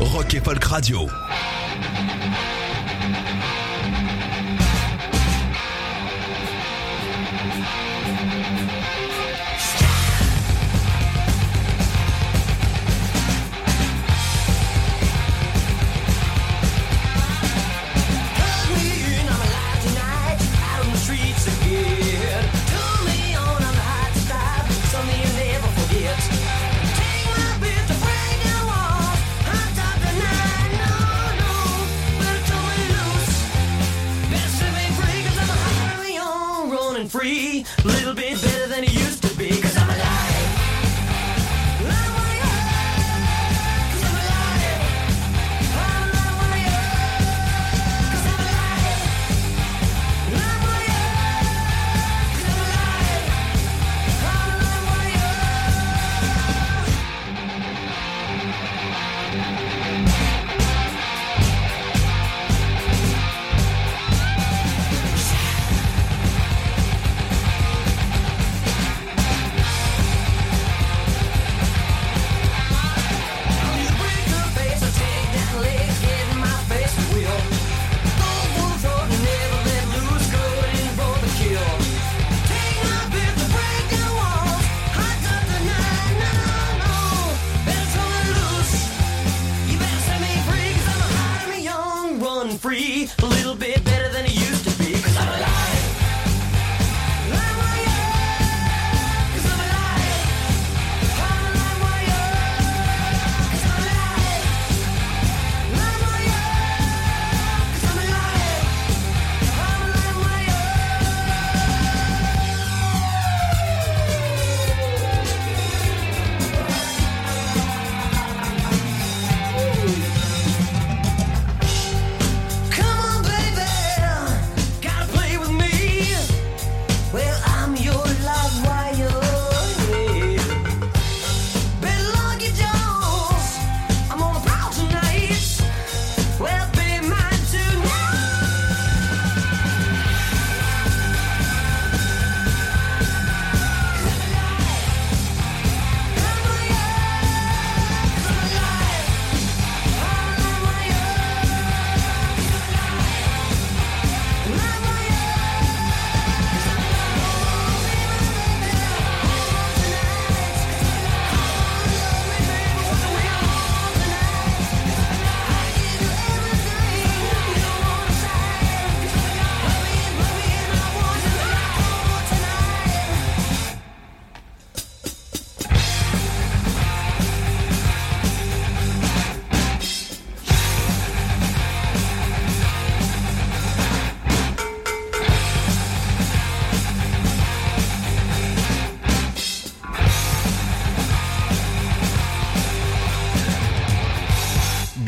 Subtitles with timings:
[0.00, 1.08] Rock et Folk Radio.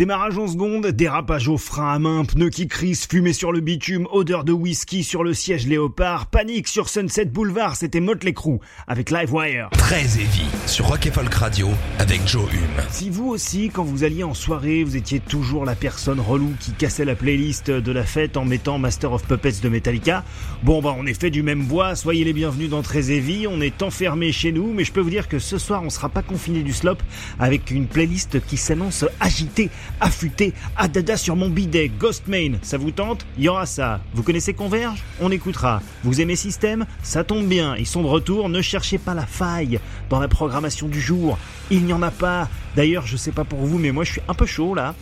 [0.09, 4.09] Démarrage en seconde, dérapage au frein à main, pneus qui crissent, fumée sur le bitume,
[4.11, 9.11] odeur de whisky sur le siège léopard, panique sur Sunset Boulevard, c'était Motley Crue avec
[9.11, 9.69] Livewire.
[9.73, 12.83] Très heavy sur Rock Folk Radio avec Joe Hume.
[12.89, 16.73] Si vous aussi, quand vous alliez en soirée, vous étiez toujours la personne relou qui
[16.73, 20.25] cassait la playlist de la fête en mettant Master of Puppets de Metallica,
[20.63, 23.61] bon bah on est fait du même bois, soyez les bienvenus dans Très heavy, on
[23.61, 26.23] est enfermé chez nous, mais je peux vous dire que ce soir on sera pas
[26.23, 26.97] confiné du slop
[27.39, 29.69] avec une playlist qui s'annonce agitée
[30.01, 34.01] affûté, à dada sur mon bidet, Ghostmain, ça vous tente Il y aura ça.
[34.15, 35.83] Vous connaissez Converge On écoutera.
[36.05, 39.81] Vous aimez Système Ça tombe bien, ils sont de retour, ne cherchez pas la faille
[40.11, 41.39] dans la programmation du jour.
[41.71, 42.49] Il n'y en a pas.
[42.79, 44.95] D'ailleurs, je sais pas pour vous, mais moi je suis un peu chaud là.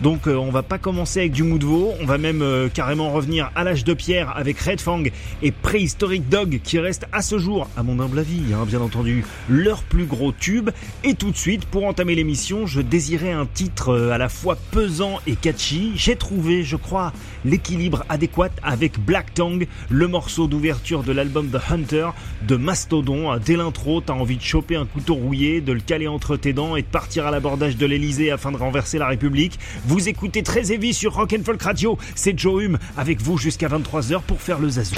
[0.00, 1.58] Donc euh, on va pas commencer avec du mou
[2.00, 5.02] on va même euh, carrément revenir à l'âge de pierre avec Red Fang
[5.42, 9.24] et Prehistoric Dog qui reste à ce jour, à mon humble avis, hein, bien entendu,
[9.48, 10.70] leur plus gros tube.
[11.02, 14.56] Et tout de suite, pour entamer l'émission, je désirais un titre euh, à la fois
[14.70, 15.92] pesant et catchy.
[15.96, 17.12] J'ai trouvé, je crois,
[17.44, 22.08] l'équilibre adéquat avec Black Tongue, le morceau d'ouverture de l'album The Hunter
[22.42, 23.36] de Mastodon.
[23.38, 26.76] Dès l'intro, t'as envie de choper un couteau rouillé, de le caler entre tes dents
[26.76, 29.58] et de partir à l'abordage de l'Elysée afin de renverser la République.
[29.86, 31.98] Vous écoutez très heavy sur Rock Folk Radio.
[32.14, 34.96] C'est Joe Hume avec vous jusqu'à 23h pour faire le zazou.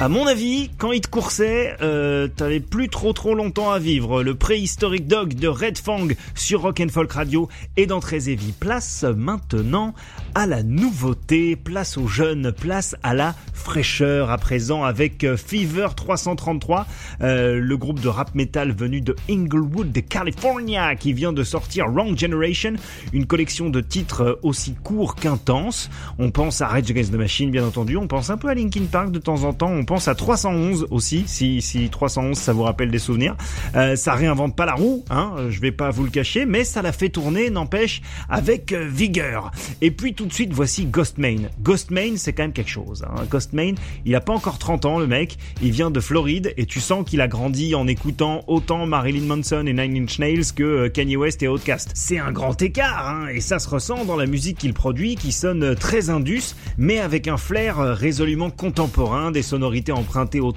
[0.00, 4.22] À mon avis, quand il te coursait, euh, t'avais plus trop trop longtemps à vivre.
[4.22, 8.54] Le préhistorique dog de Red Fang sur Rock and Folk Radio est dans Très Vie.
[8.58, 9.94] Place maintenant
[10.34, 15.88] à la nouveauté, place aux jeunes, place à la fraîcheur à présent avec euh, Fever
[15.94, 16.86] 333,
[17.20, 21.90] euh, le groupe de rap metal venu de Inglewood, de California, qui vient de sortir
[21.90, 22.72] Wrong Generation,
[23.12, 25.90] une collection de titres aussi courts qu'intenses.
[26.18, 28.86] On pense à Rage Against the Machine, bien entendu, on pense un peu à Linkin
[28.90, 32.62] Park de temps en temps, on pense à 311 aussi, si, si 311 ça vous
[32.62, 33.36] rappelle des souvenirs.
[33.74, 36.82] Euh, ça réinvente pas la roue, hein, je vais pas vous le cacher, mais ça
[36.82, 39.50] l'a fait tourner, n'empêche, avec euh, vigueur.
[39.80, 41.48] Et puis tout de suite, voici Ghostmain.
[41.62, 43.04] Ghostmain, c'est quand même quelque chose.
[43.06, 43.24] Hein.
[43.30, 43.74] Ghostmain,
[44.04, 47.04] il a pas encore 30 ans, le mec, il vient de Floride, et tu sens
[47.08, 51.16] qu'il a grandi en écoutant autant Marilyn Manson et Nine Inch Nails que euh, Kanye
[51.16, 51.90] West et Outkast.
[51.94, 55.32] C'est un grand écart, hein, et ça se ressent dans la musique qu'il produit, qui
[55.32, 60.52] sonne très indus, mais avec un flair résolument contemporain, des sonorités emprunté au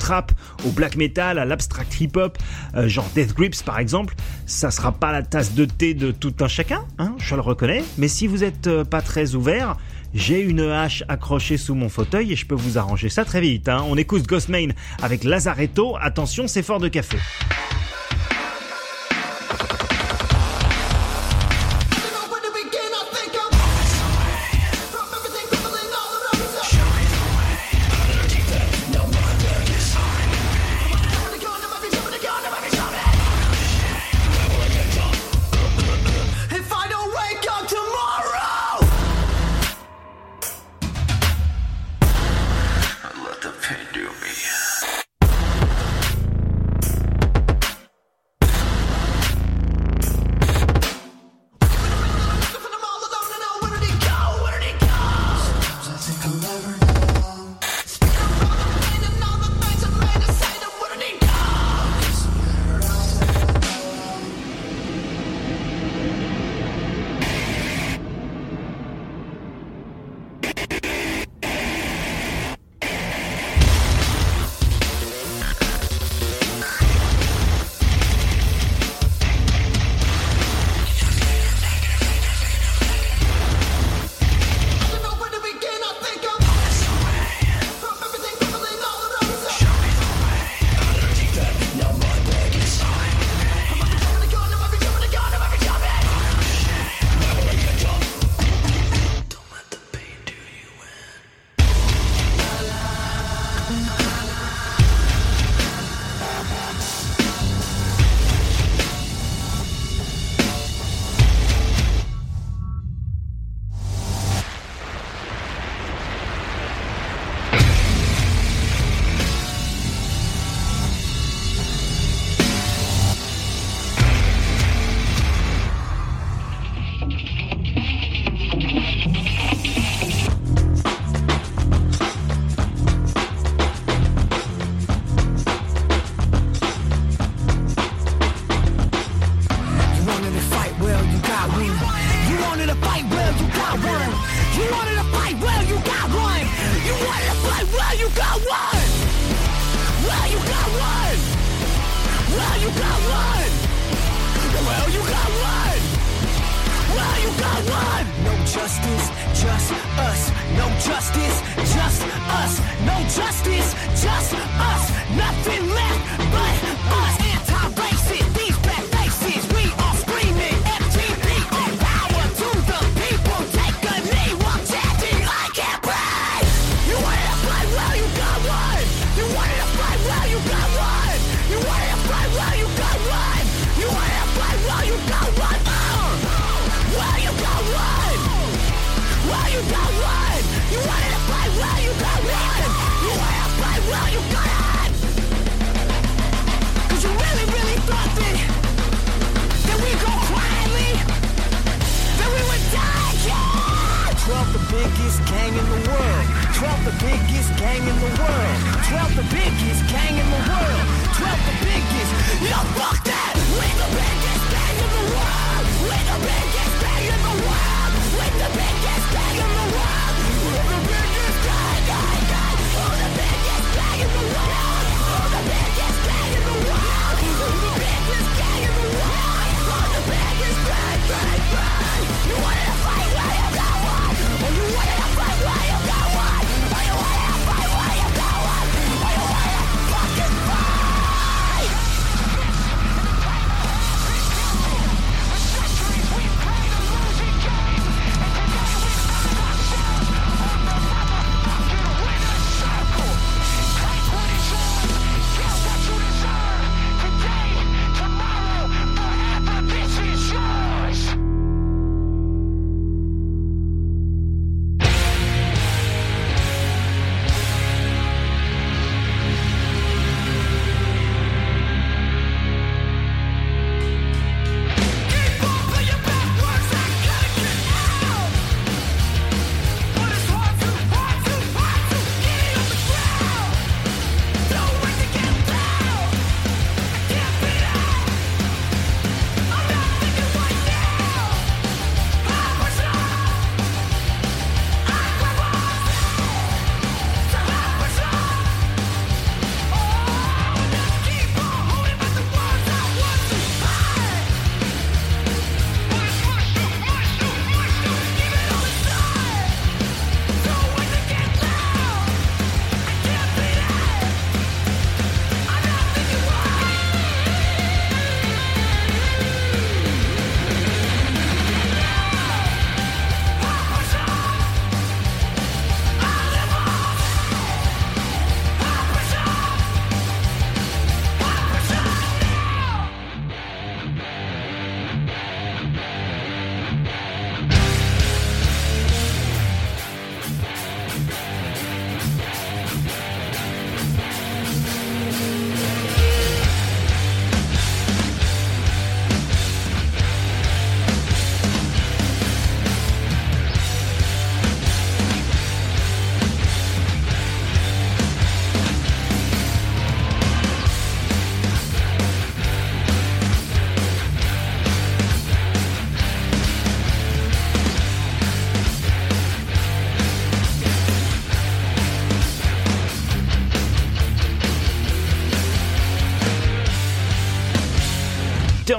[0.66, 2.38] au black metal, à l'abstract hip-hop,
[2.76, 6.34] euh, genre Death Grips par exemple, ça sera pas la tasse de thé de tout
[6.42, 9.78] un chacun, hein, je le reconnais, mais si vous êtes euh, pas très ouvert,
[10.14, 13.68] j'ai une hache accrochée sous mon fauteuil et je peux vous arranger ça très vite.
[13.68, 13.84] Hein.
[13.88, 14.70] On écoute Ghostmain
[15.02, 17.18] avec Lazaretto, attention c'est fort de café.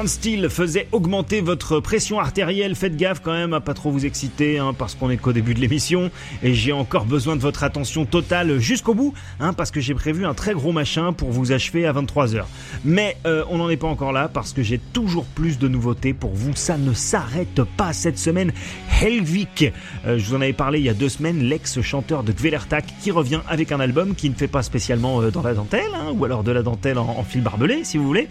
[0.05, 2.75] Turnstile faisait augmenter votre pression artérielle.
[2.75, 5.55] Faites gaffe quand même à pas trop vous exciter, hein, parce qu'on est qu'au début
[5.55, 6.11] de l'émission
[6.43, 10.27] et j'ai encore besoin de votre attention totale jusqu'au bout, hein, parce que j'ai prévu
[10.27, 12.45] un très gros machin pour vous achever à 23h.
[12.85, 16.13] Mais euh, on n'en est pas encore là parce que j'ai toujours plus de nouveautés
[16.13, 16.55] pour vous.
[16.55, 18.53] Ça ne s'arrête pas cette semaine.
[19.01, 19.73] Helvik,
[20.07, 23.11] euh, je vous en avais parlé il y a deux semaines, l'ex-chanteur de Gvelertak qui
[23.11, 26.27] revient avec un album qui ne fait pas spécialement euh, dans la dentelle, hein, ou
[26.27, 28.29] alors de la dentelle en, en fil barbelé si vous voulez.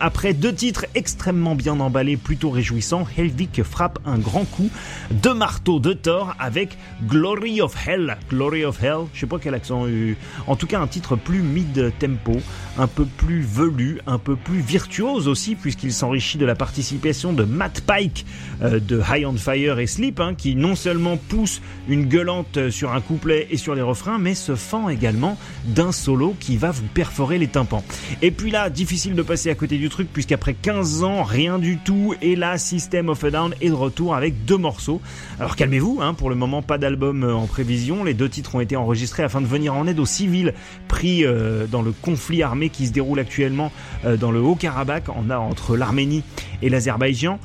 [0.00, 4.70] après deux titres extrêmement bien emballés, plutôt réjouissants, Helvik frappe un grand coup
[5.10, 8.16] de marteau de Thor avec Glory of Hell.
[8.30, 10.16] Glory of Hell, je sais pas quel accent eu.
[10.46, 12.40] En tout cas, un titre plus mid-tempo,
[12.78, 17.44] un peu plus velu, un peu plus virtuose aussi, puisqu'il s'enrichit de la participation de
[17.44, 18.26] Matt Pike
[18.62, 22.92] euh, de High on Fire et Sleep, hein, qui non seulement pousse une gueulante sur
[22.92, 26.86] un couplet et sur les refrains, mais se fend également d'un solo qui va vous
[26.94, 27.84] perforer les tympans.
[28.22, 31.78] Et puis là, difficile de passer à côté du truc, puisqu'après 15 ans, rien du
[31.78, 35.00] tout, et là, System of a Down est de retour avec deux morceaux.
[35.40, 38.04] Alors calmez-vous, hein, pour le moment, pas d'album euh, en prévision.
[38.04, 40.54] Les deux titres ont été enregistrés afin de venir en aide aux civils
[40.88, 43.72] pris euh, dans le conflit armé qui se déroule actuellement
[44.04, 46.22] euh, dans le Haut-Karabakh entre l'Arménie
[46.62, 47.38] et l'Azerbaïdjan.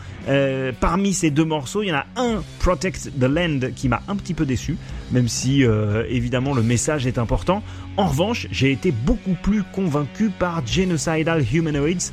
[0.79, 4.15] parmi ces deux morceaux, il y en a un, Protect the Land, qui m'a un
[4.15, 4.77] petit peu déçu,
[5.11, 5.63] même si
[6.09, 7.61] évidemment le message est important.
[7.97, 12.11] En revanche, j'ai été beaucoup plus convaincu par Genocidal Humanoids,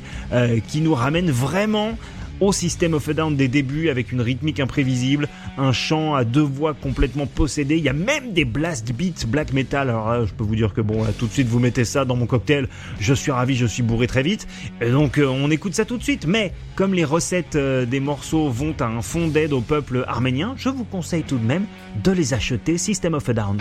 [0.67, 1.97] qui nous ramène vraiment
[2.39, 6.41] au système of a Down des débuts avec une rythmique imprévisible, un chant à deux
[6.41, 7.77] voix complètement possédé.
[7.77, 9.89] Il y a même des blast beats black metal.
[9.89, 12.25] Alors je peux vous dire que bon, tout de suite vous mettez ça dans mon
[12.25, 12.67] cocktail.
[12.99, 14.47] Je suis ravi, je suis bourré très vite.
[14.81, 16.25] Donc euh, on écoute ça tout de suite.
[16.27, 20.53] Mais comme les recettes euh, des morceaux vont à un fond d'aide au peuple arménien,
[20.57, 21.65] je vous conseille tout de même
[22.03, 23.57] de les acheter System of a Down.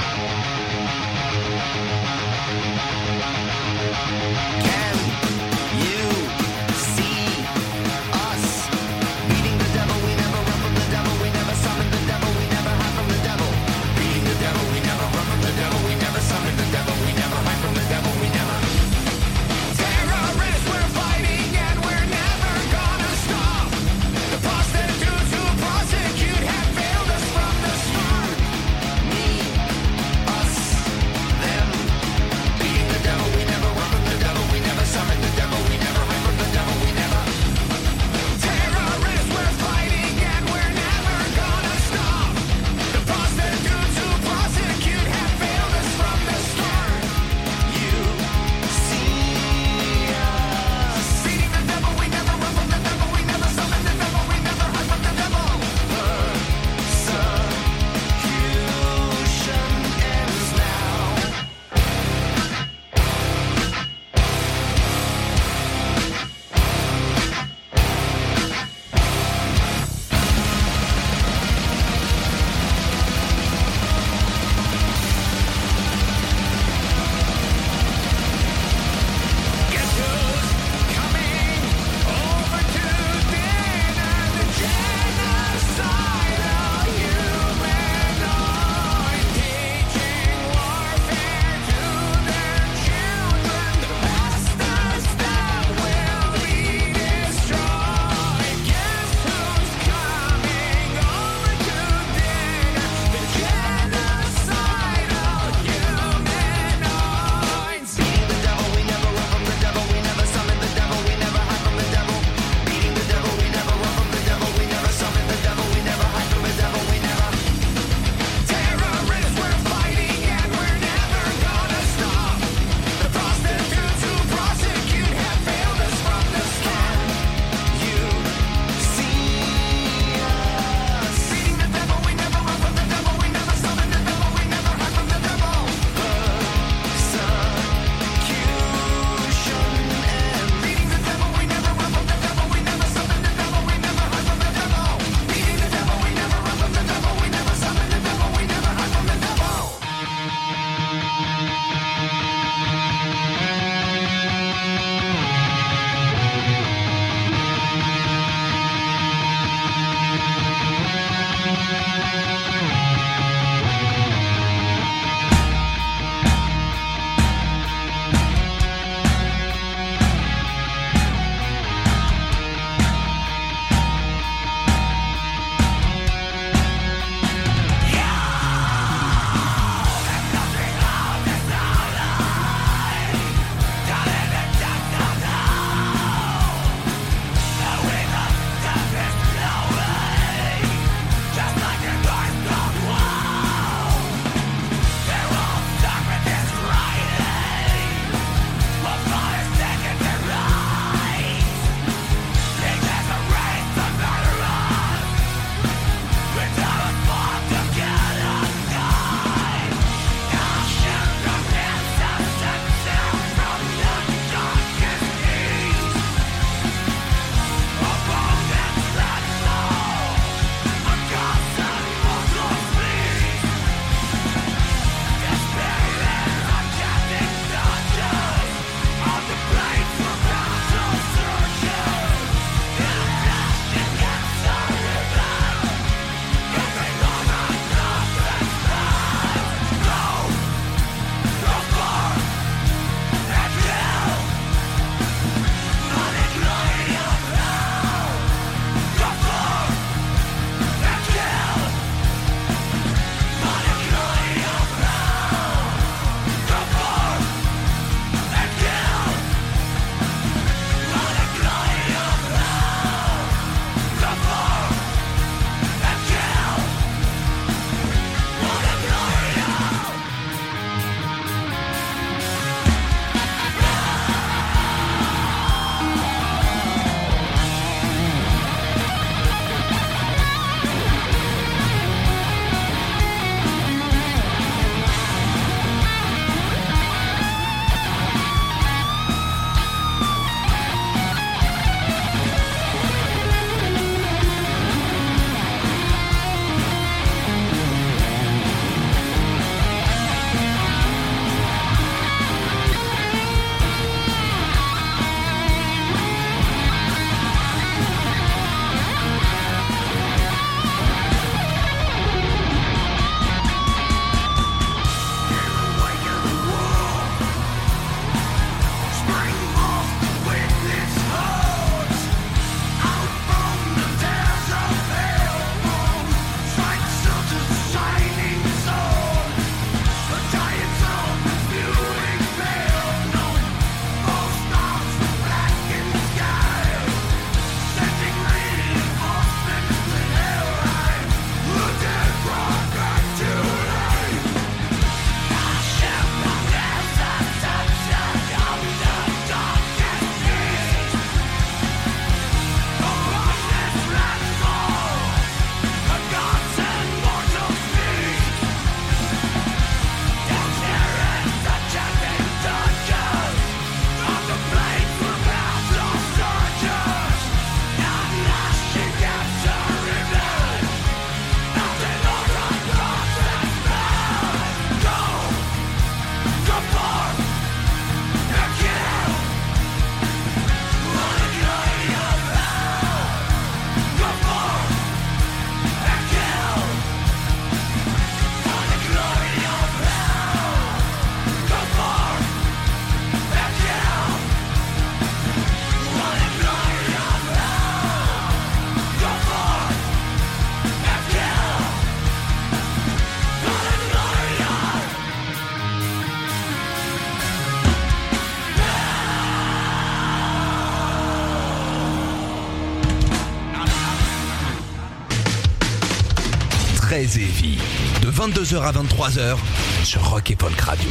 [418.28, 419.38] 22h à 23h
[419.84, 420.90] sur Rock et Radio.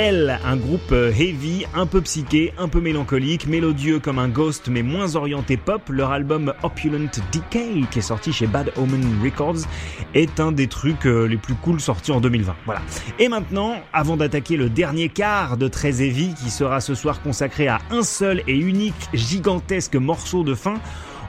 [0.00, 4.82] Un groupe euh, heavy, un peu psyché, un peu mélancolique, mélodieux comme un ghost mais
[4.82, 5.82] moins orienté pop.
[5.90, 9.66] Leur album Opulent Decay, qui est sorti chez Bad Omen Records,
[10.14, 12.56] est un des trucs euh, les plus cool sortis en 2020.
[12.64, 12.80] Voilà.
[13.18, 17.68] Et maintenant, avant d'attaquer le dernier quart de Très Heavy, qui sera ce soir consacré
[17.68, 20.80] à un seul et unique gigantesque morceau de fin,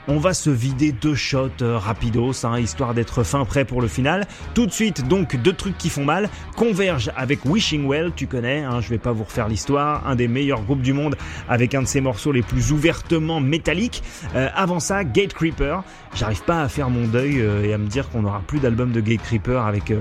[0.08, 3.86] On va se vider deux shots euh, rapidos, hein, histoire d'être fin prêt pour le
[3.86, 4.26] final.
[4.52, 6.28] Tout de suite, donc, deux trucs qui font mal.
[6.56, 10.26] Converge avec Wishing Well, tu connais, hein, je vais pas vous refaire l'histoire, un des
[10.26, 11.16] meilleurs groupes du monde
[11.48, 14.02] avec un de ses morceaux les plus ouvertement métalliques.
[14.34, 15.84] Euh, avant ça, Gate Creeper.
[16.14, 18.90] J'arrive pas à faire mon deuil euh, et à me dire qu'on n'aura plus d'album
[18.90, 19.92] de Gate Creeper avec,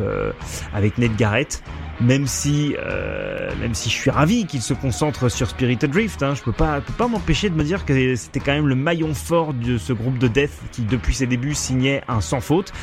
[0.74, 1.62] avec Ned Garrett
[2.02, 6.34] même si, euh, même si je suis ravi qu'il se concentre sur Spirited Drift, hein,
[6.36, 9.14] je peux pas, peux pas m'empêcher de me dire que c'était quand même le maillon
[9.14, 12.74] fort de ce groupe de death qui, depuis ses débuts, signait un sans faute.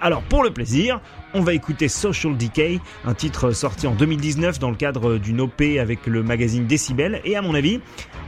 [0.00, 1.00] Alors, pour le plaisir,
[1.34, 5.60] on va écouter Social Decay, un titre sorti en 2019 dans le cadre d'une OP
[5.78, 7.80] avec le magazine Decibel, et à mon avis,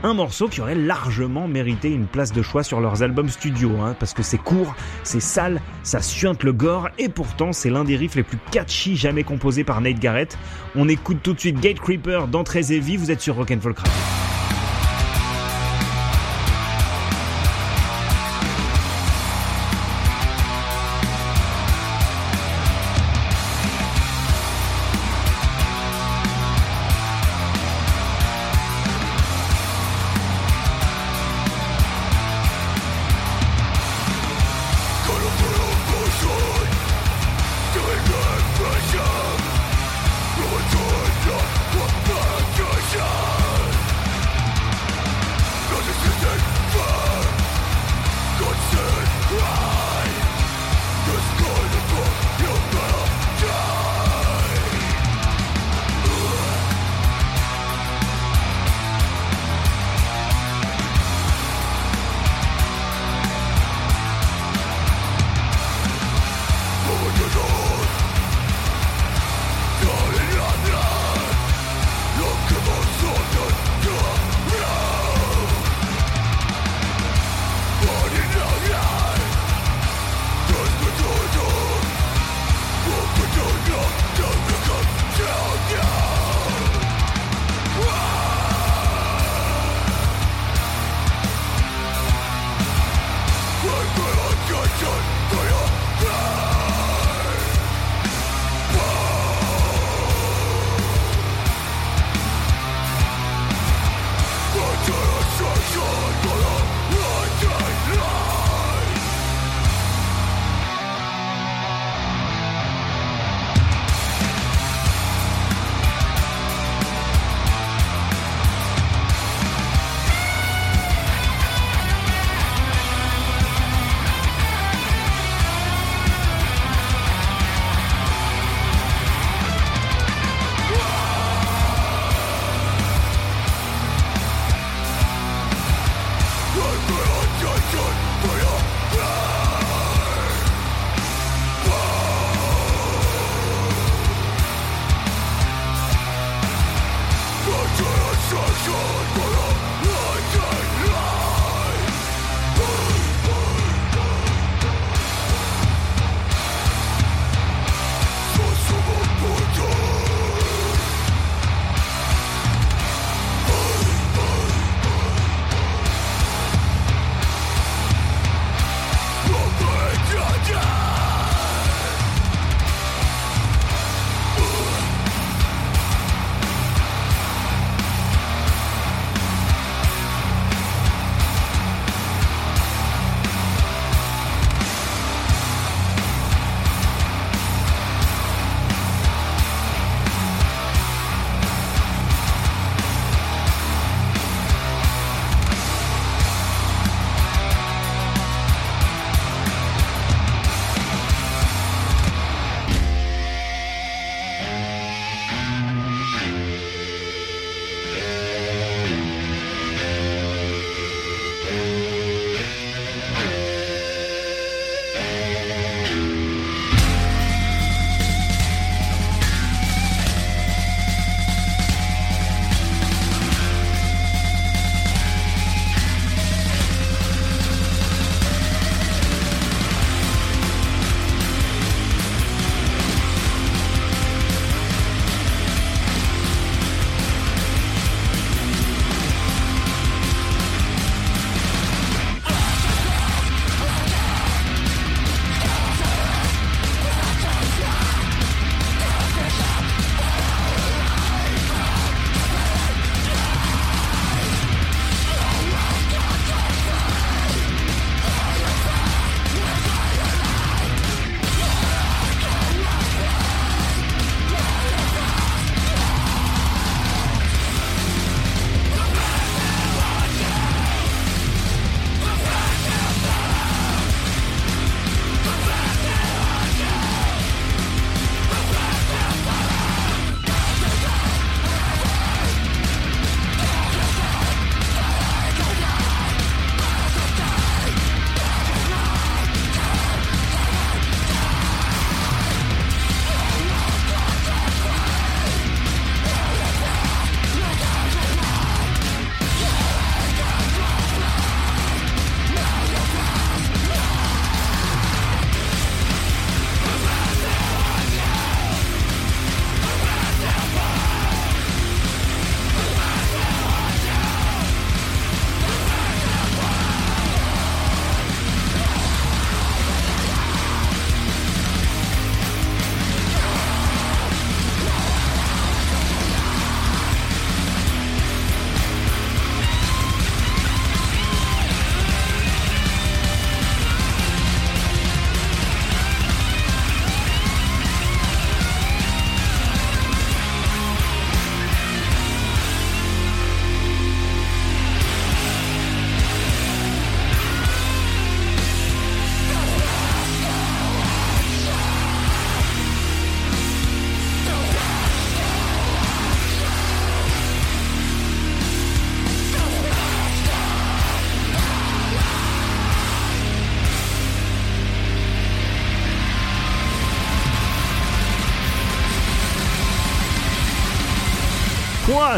[0.03, 3.95] un morceau qui aurait largement mérité une place de choix sur leurs albums studio, hein,
[3.99, 7.95] parce que c'est court, c'est sale, ça suinte le gore, et pourtant c'est l'un des
[7.95, 10.37] riffs les plus catchy jamais composés par Nate Garrett.
[10.75, 13.93] On écoute tout de suite Gate Creeper dans Très Heavy, vous êtes sur Rock'n'Folk Radio.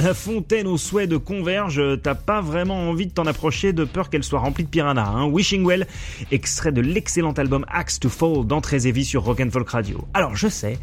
[0.01, 4.09] La fontaine aux souhaits de Converge, t'as pas vraiment envie de t'en approcher de peur
[4.09, 5.85] qu'elle soit remplie de piranhas, hein Wishing Well,
[6.31, 10.03] extrait de l'excellent album Axe to Fall d'Entrée sur Rock Folk Radio.
[10.15, 10.79] Alors je sais,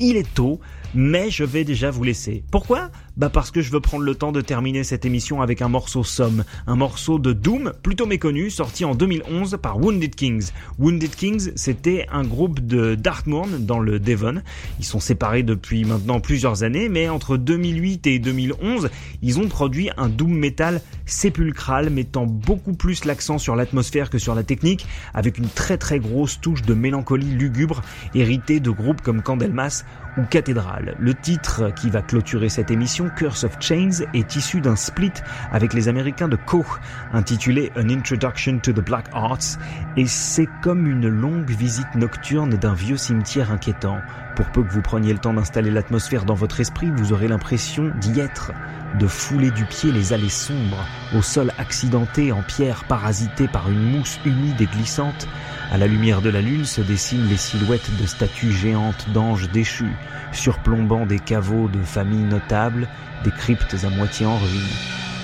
[0.00, 0.60] il est tôt,
[0.94, 2.44] mais je vais déjà vous laisser.
[2.50, 2.90] Pourquoi?
[3.16, 6.02] Bah parce que je veux prendre le temps de terminer cette émission avec un morceau
[6.02, 10.50] somme, un morceau de Doom plutôt méconnu, sorti en 2011 par Wounded Kings.
[10.78, 14.42] Wounded Kings, c'était un groupe de Dartmoor dans le Devon.
[14.78, 18.88] Ils sont séparés depuis maintenant plusieurs années, mais entre 2008 et 2011,
[19.20, 24.34] ils ont produit un doom metal sépulcral mettant beaucoup plus l'accent sur l'atmosphère que sur
[24.34, 27.82] la technique, avec une très très grosse touche de mélancolie lugubre
[28.14, 29.84] héritée de groupes comme Candlemas
[30.16, 30.94] ou Cathédrale.
[30.98, 35.12] Le titre qui va clôturer cette émission, Curse of Chains, est issu d'un split
[35.50, 36.80] avec les Américains de Koch,
[37.12, 39.58] intitulé An Introduction to the Black Arts,
[39.96, 43.98] et c'est comme une longue visite nocturne d'un vieux cimetière inquiétant.
[44.36, 47.92] Pour peu que vous preniez le temps d'installer l'atmosphère dans votre esprit, vous aurez l'impression
[48.00, 48.52] d'y être,
[48.98, 50.84] de fouler du pied les allées sombres,
[51.16, 55.26] au sol accidenté en pierre parasité par une mousse humide et glissante,
[55.70, 59.96] à la lumière de la lune se dessinent les silhouettes de statues géantes d'anges déchus,
[60.32, 62.88] surplombant des caveaux de familles notables,
[63.24, 64.76] des cryptes à moitié en ruine.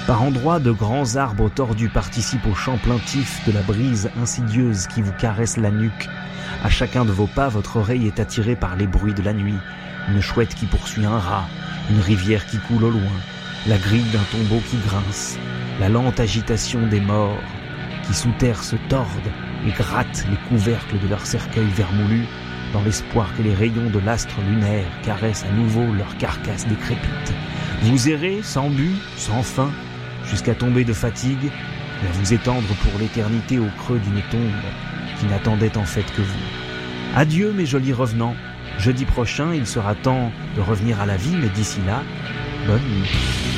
[0.06, 5.02] Par endroits, de grands arbres tordus participent au chant plaintif de la brise insidieuse qui
[5.02, 6.08] vous caresse la nuque.
[6.64, 9.58] À chacun de vos pas, votre oreille est attirée par les bruits de la nuit.
[10.08, 11.44] Une chouette qui poursuit un rat,
[11.90, 13.02] une rivière qui coule au loin,
[13.66, 15.38] la grille d'un tombeau qui grince,
[15.80, 17.42] la lente agitation des morts
[18.06, 19.32] qui sous terre se tordent
[19.66, 22.24] et grattent les couvercles de leur cercueil vermoulu
[22.72, 27.34] dans l'espoir que les rayons de l'astre lunaire caressent à nouveau leur carcasse décrépite.
[27.82, 29.70] Vous errez sans but, sans fin,
[30.30, 34.62] jusqu'à tomber de fatigue et à vous étendre pour l'éternité au creux d'une tombe
[35.18, 37.16] qui n'attendait en fait que vous.
[37.16, 38.36] Adieu mes jolis revenants.
[38.78, 42.02] Jeudi prochain, il sera temps de revenir à la vie, mais d'ici là,
[42.68, 43.57] bonne nuit.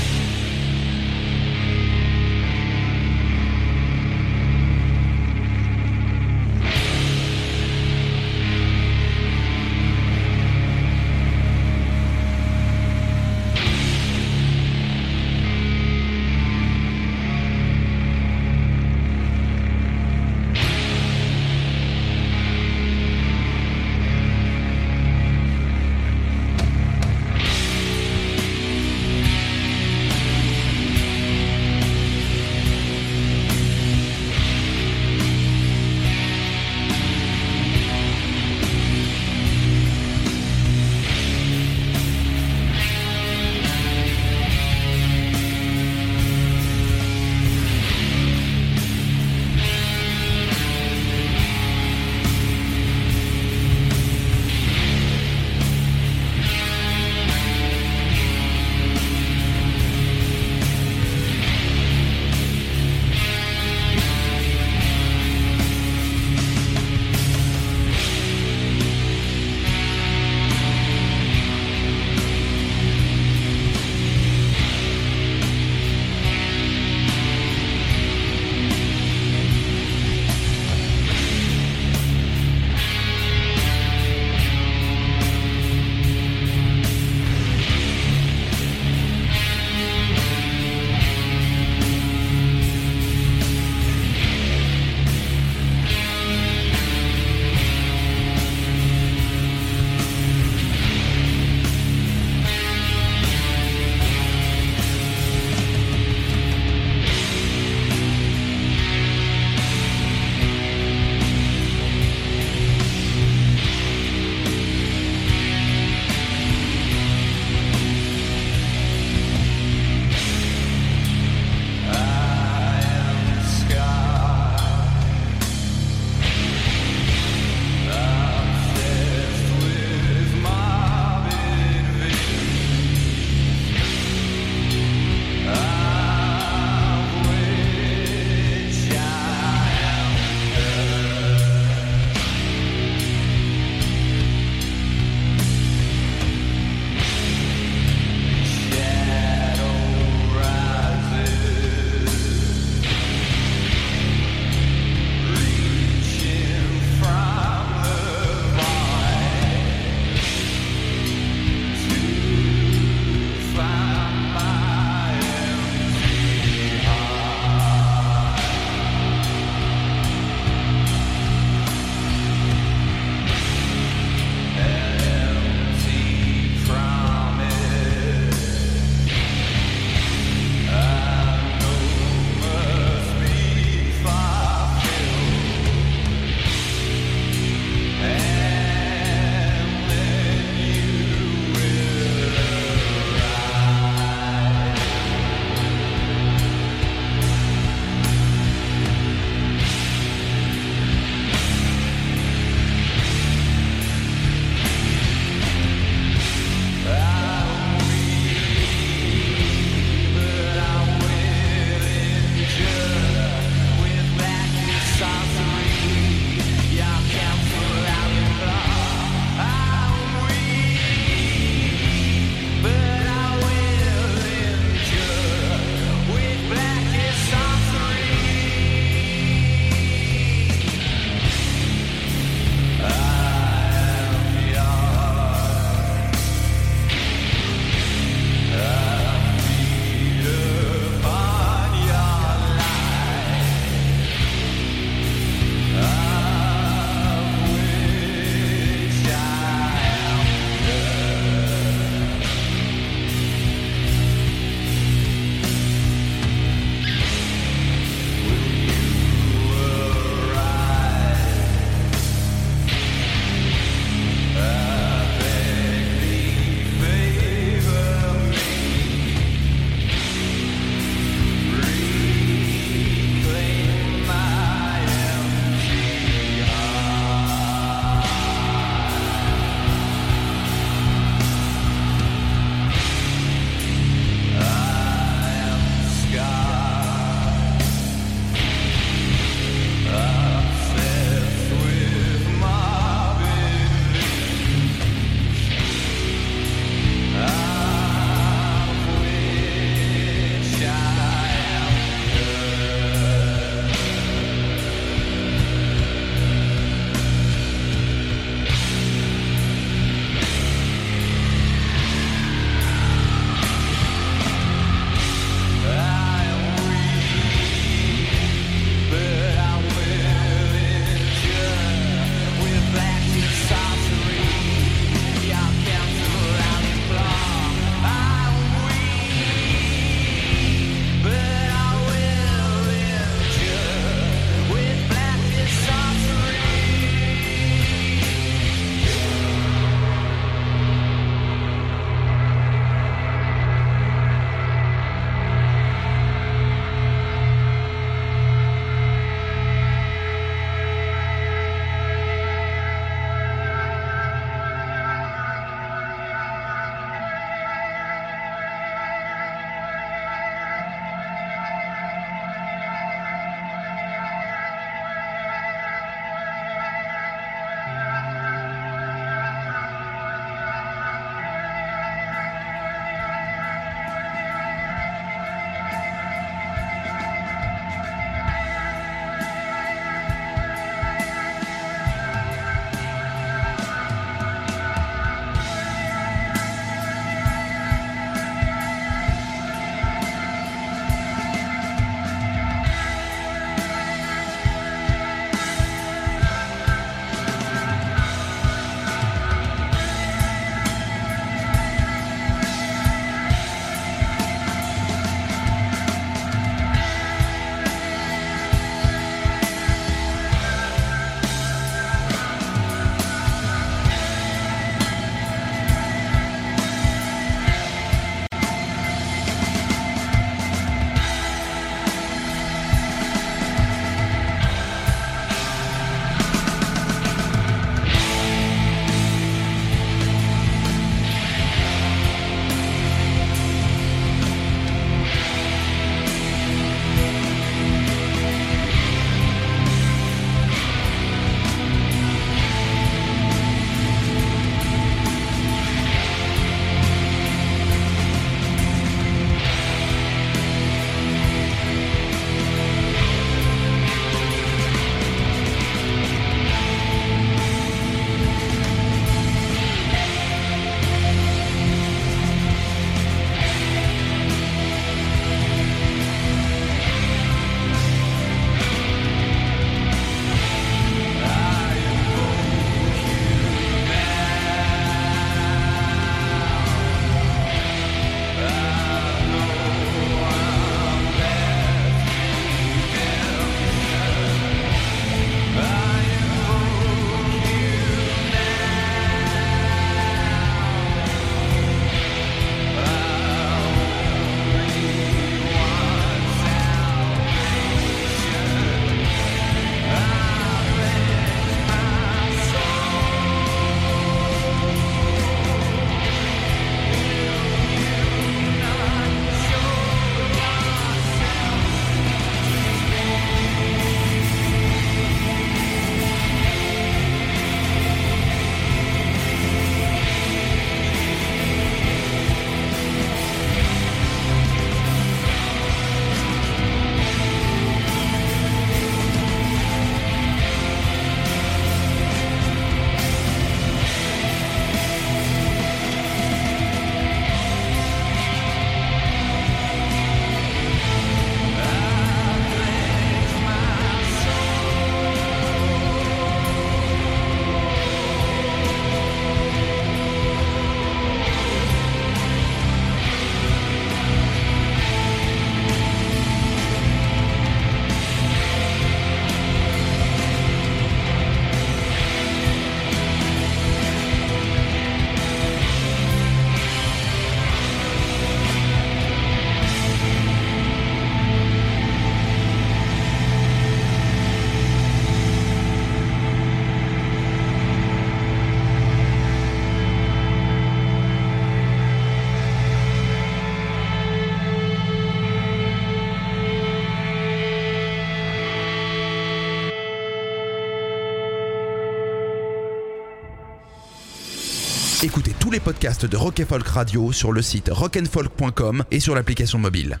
[595.52, 600.00] Les podcasts de Rock Folk Radio sur le site rockandfolk.com et sur l'application mobile.